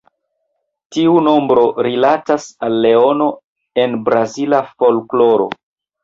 [0.95, 3.27] Tiu nombro rilatas al Leono
[3.83, 5.47] en brazila folkloro.